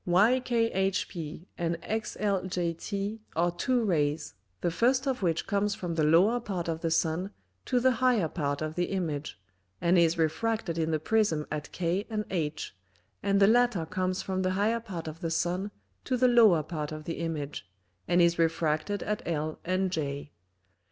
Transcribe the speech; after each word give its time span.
YKHP 0.07 1.45
and 1.59 1.79
XLJT 1.83 3.19
are 3.35 3.51
two 3.51 3.83
Rays, 3.85 4.33
the 4.61 4.71
first 4.71 5.05
of 5.05 5.21
which 5.21 5.45
comes 5.45 5.75
from 5.75 5.93
the 5.93 6.03
lower 6.03 6.39
part 6.39 6.67
of 6.67 6.81
the 6.81 6.89
Sun 6.89 7.29
to 7.65 7.79
the 7.79 7.91
higher 7.91 8.27
part 8.27 8.63
of 8.63 8.73
the 8.73 8.85
Image, 8.85 9.39
and 9.79 9.99
is 9.99 10.17
refracted 10.17 10.79
in 10.79 10.89
the 10.89 10.97
Prism 10.97 11.45
at 11.51 11.71
K 11.71 12.07
and 12.09 12.25
H, 12.31 12.75
and 13.21 13.39
the 13.39 13.45
latter 13.45 13.85
comes 13.85 14.23
from 14.23 14.41
the 14.41 14.53
higher 14.57 14.79
part 14.79 15.07
of 15.07 15.19
the 15.19 15.29
Sun 15.29 15.69
to 16.05 16.17
the 16.17 16.27
lower 16.27 16.63
part 16.63 16.91
of 16.91 17.03
the 17.03 17.19
Image, 17.19 17.69
and 18.07 18.23
is 18.23 18.39
refracted 18.39 19.03
at 19.03 19.21
L 19.27 19.59
and 19.63 19.91
J. 19.91 20.31